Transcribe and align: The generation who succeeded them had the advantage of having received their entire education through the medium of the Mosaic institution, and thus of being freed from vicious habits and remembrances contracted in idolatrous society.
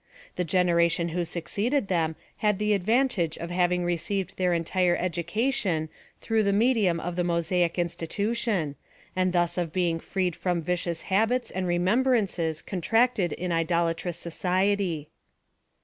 The 0.35 0.43
generation 0.43 1.09
who 1.09 1.23
succeeded 1.23 1.87
them 1.87 2.15
had 2.37 2.57
the 2.57 2.73
advantage 2.73 3.37
of 3.37 3.51
having 3.51 3.85
received 3.85 4.35
their 4.35 4.51
entire 4.51 4.95
education 4.97 5.89
through 6.19 6.41
the 6.41 6.51
medium 6.51 6.99
of 6.99 7.15
the 7.15 7.23
Mosaic 7.23 7.77
institution, 7.77 8.75
and 9.15 9.31
thus 9.31 9.59
of 9.59 9.71
being 9.71 9.99
freed 9.99 10.35
from 10.35 10.59
vicious 10.59 11.03
habits 11.03 11.51
and 11.51 11.67
remembrances 11.67 12.63
contracted 12.63 13.31
in 13.33 13.51
idolatrous 13.51 14.17
society. 14.17 15.07